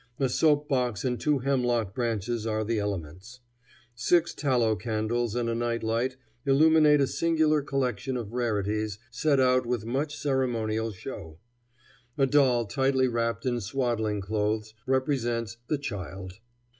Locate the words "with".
9.67-9.85